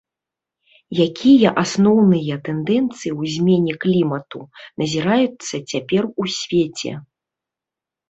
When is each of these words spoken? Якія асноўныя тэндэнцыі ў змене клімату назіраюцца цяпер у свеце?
Якія 1.07 1.49
асноўныя 1.63 2.33
тэндэнцыі 2.49 3.11
ў 3.19 3.35
змене 3.35 3.73
клімату 3.87 4.39
назіраюцца 4.83 5.55
цяпер 5.71 6.13
у 6.21 6.31
свеце? 6.41 6.91